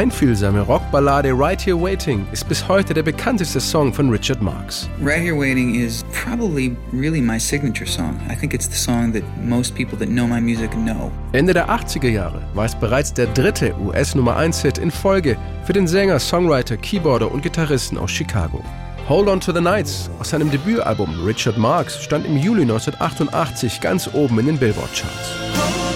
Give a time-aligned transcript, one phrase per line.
[0.00, 4.88] einfühlsame Rockballade Right Here Waiting ist bis heute der bekannteste Song von Richard Marx.
[5.04, 8.18] Right Here Waiting is probably really my signature song.
[8.30, 11.12] I think it's the song that most people that know my music know.
[11.32, 15.36] Ende der 80er Jahre war es bereits der dritte US-Nummer 1-Hit in Folge
[15.66, 18.64] für den Sänger, Songwriter, Keyboarder und Gitarristen aus Chicago.
[19.06, 24.08] Hold On to the Nights aus seinem Debütalbum Richard Marx stand im Juli 1988 ganz
[24.14, 25.89] oben in den Billboard-Charts.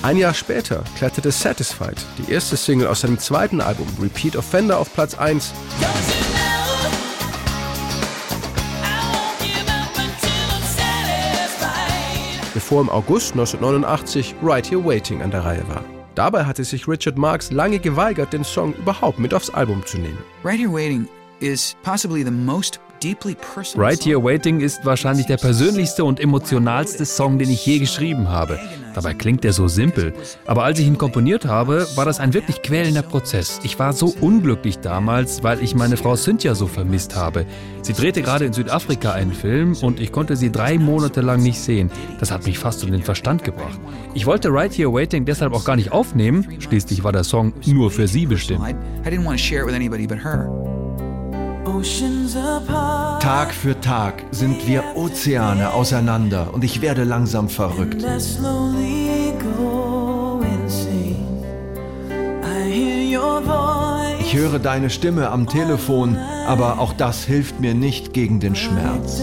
[0.00, 4.94] Ein Jahr später kletterte Satisfied, die erste Single aus seinem zweiten Album Repeat Offender, auf
[4.94, 5.52] Platz 1.
[12.54, 15.84] Bevor im August 1989 Right Here Waiting an der Reihe war.
[16.14, 20.18] Dabei hatte sich Richard Marx lange geweigert, den Song überhaupt mit aufs Album zu nehmen.
[20.44, 21.08] Right Here Waiting
[21.40, 22.78] is possibly the most
[23.76, 28.58] Right Here Waiting ist wahrscheinlich der persönlichste und emotionalste Song, den ich je geschrieben habe.
[28.98, 30.12] Dabei klingt er so simpel.
[30.44, 33.60] Aber als ich ihn komponiert habe, war das ein wirklich quälender Prozess.
[33.62, 37.46] Ich war so unglücklich damals, weil ich meine Frau Cynthia so vermisst habe.
[37.82, 41.60] Sie drehte gerade in Südafrika einen Film und ich konnte sie drei Monate lang nicht
[41.60, 41.92] sehen.
[42.18, 43.78] Das hat mich fast um den Verstand gebracht.
[44.14, 46.44] Ich wollte Right Here Waiting deshalb auch gar nicht aufnehmen.
[46.58, 48.64] Schließlich war der Song nur für sie bestimmt.
[53.20, 58.04] Tag für Tag sind wir Ozeane auseinander und ich werde langsam verrückt.
[64.20, 69.22] Ich höre deine Stimme am Telefon, aber auch das hilft mir nicht gegen den Schmerz.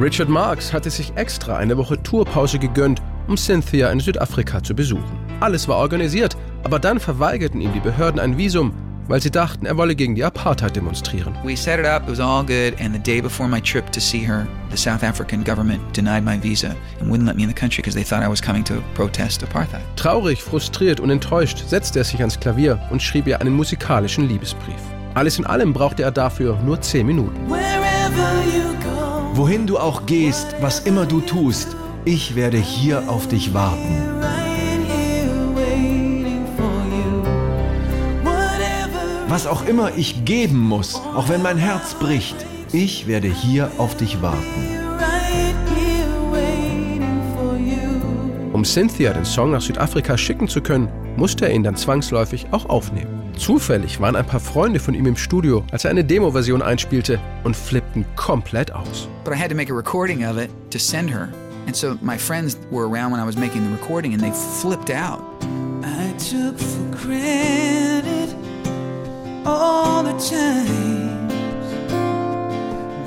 [0.00, 5.18] Richard Marx hatte sich extra eine Woche Tourpause gegönnt, um Cynthia in Südafrika zu besuchen.
[5.40, 8.72] Alles war organisiert, aber dann verweigerten ihm die Behörden ein Visum,
[9.08, 11.34] weil sie dachten, er wolle gegen die Apartheid demonstrieren.
[11.44, 14.00] We set it up, it was all good, and the day before my trip to
[14.00, 17.54] see her, the South African government denied my visa and wouldn't let me in the
[17.54, 19.82] country because they thought I was coming to protest apartheid.
[19.96, 24.80] Traurig, frustriert und enttäuscht setzte er sich ans Klavier und schrieb ihr einen musikalischen Liebesbrief.
[25.14, 27.40] Alles in allem brauchte er dafür nur zehn Minuten.
[29.32, 34.35] Wohin du auch gehst, was immer du tust, ich werde hier auf dich warten.
[39.28, 42.36] Was auch immer ich geben muss, auch wenn mein Herz bricht,
[42.72, 44.76] ich werde hier auf dich warten.
[48.52, 52.68] Um Cynthia den Song nach Südafrika schicken zu können, musste er ihn dann zwangsläufig auch
[52.68, 53.32] aufnehmen.
[53.36, 57.56] Zufällig waren ein paar Freunde von ihm im Studio, als er eine Demo-Version einspielte und
[57.56, 59.08] flippten komplett aus.
[59.24, 61.28] But I had to make a recording of it to send her.
[61.66, 64.90] And so my friends were around when I was making the recording and they flipped
[64.90, 65.20] out.
[65.82, 68.15] I took for granted
[69.46, 71.32] all the times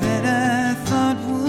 [0.00, 1.48] that I thought would.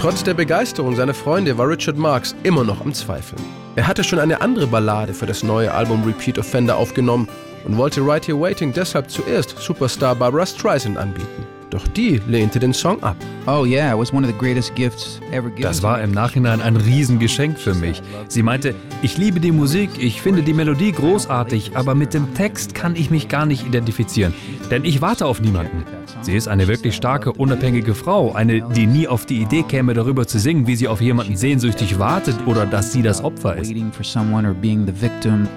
[0.00, 3.40] Trotz der Begeisterung seiner Freunde war Richard Marx immer noch am Zweifeln.
[3.74, 7.26] Er hatte schon eine andere Ballade für das neue Album Repeat Offender aufgenommen
[7.64, 11.53] und wollte Right Here Waiting deshalb zuerst Superstar Barbara Streisand anbieten.
[11.74, 13.16] Doch die lehnte den Song ab.
[13.48, 15.64] Oh yeah, it was one of the greatest gifts ever given.
[15.64, 18.00] Das war im Nachhinein ein Riesengeschenk für mich.
[18.28, 22.76] Sie meinte, ich liebe die Musik, ich finde die Melodie großartig, aber mit dem Text
[22.76, 24.32] kann ich mich gar nicht identifizieren,
[24.70, 25.82] denn ich warte auf niemanden.
[26.22, 30.26] Sie ist eine wirklich starke, unabhängige Frau, eine, die nie auf die Idee käme, darüber
[30.26, 33.72] zu singen, wie sie auf jemanden sehnsüchtig wartet oder dass sie das Opfer ist.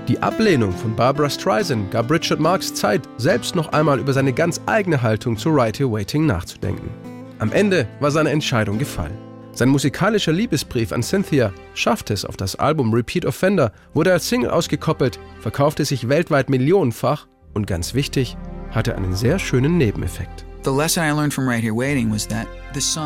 [0.07, 4.61] Die Ablehnung von Barbara Streisand gab Richard Marx Zeit, selbst noch einmal über seine ganz
[4.65, 6.89] eigene Haltung zu Right Here Waiting nachzudenken.
[7.39, 9.17] Am Ende war seine Entscheidung gefallen.
[9.53, 14.51] Sein musikalischer Liebesbrief an Cynthia schaffte es auf das Album Repeat Offender, wurde als Single
[14.51, 18.37] ausgekoppelt, verkaufte sich weltweit millionenfach und ganz wichtig,
[18.69, 20.46] hatte einen sehr schönen Nebeneffekt.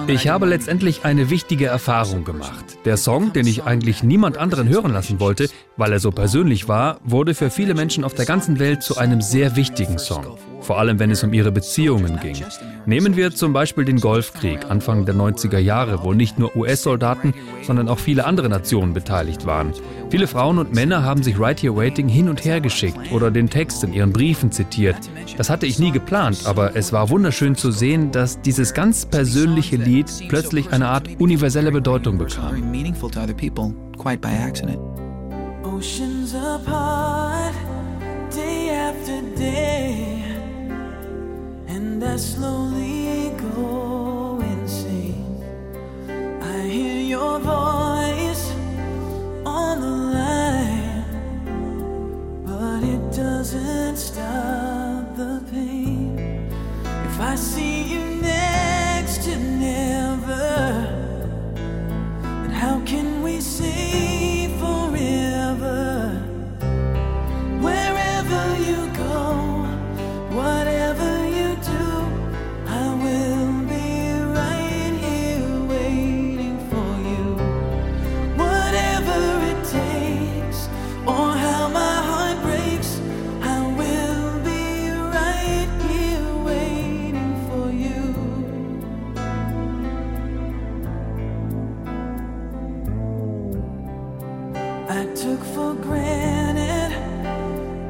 [0.08, 2.66] Ich habe letztendlich eine wichtige Erfahrung gemacht.
[2.86, 7.00] Der Song, den ich eigentlich niemand anderen hören lassen wollte, weil er so persönlich war,
[7.04, 10.38] wurde für viele Menschen auf der ganzen Welt zu einem sehr wichtigen Song.
[10.61, 12.37] Vor allem, wenn es um ihre Beziehungen ging.
[12.85, 17.90] Nehmen wir zum Beispiel den Golfkrieg Anfang der 90er Jahre, wo nicht nur US-Soldaten, sondern
[17.90, 19.73] auch viele andere Nationen beteiligt waren.
[20.09, 23.49] Viele Frauen und Männer haben sich Right Here Waiting hin und her geschickt oder den
[23.49, 24.97] Text in ihren Briefen zitiert.
[25.37, 29.78] Das hatte ich nie geplant, aber es war wunderschön zu sehen, dass dieses ganz persönliche
[29.78, 32.61] Lied plötzlich eine Art universelle Bedeutung bekam.
[35.63, 37.55] Oceans apart,
[38.29, 40.31] day after day,
[42.11, 45.41] I slowly go insane.
[46.41, 48.52] I hear your voice
[49.46, 51.05] on the line,
[52.46, 56.19] but it doesn't stop the pain.
[56.84, 58.21] If I see you
[94.93, 96.91] I took for granted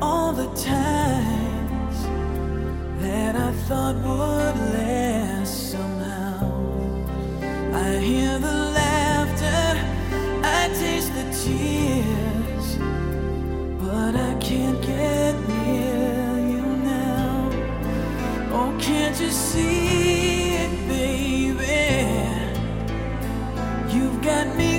[0.03, 1.98] all the times
[3.01, 6.45] that I thought would last somehow.
[7.74, 9.63] I hear the laughter,
[10.44, 12.77] I taste the tears,
[13.81, 17.50] but I can't get near you now.
[18.54, 21.81] Oh, can't you see it, baby?
[23.92, 24.70] You've got me.